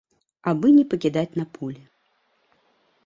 Абы 0.51 0.71
не 0.77 0.85
пакідаць 0.95 1.37
на 1.41 1.45
полі. 1.59 1.79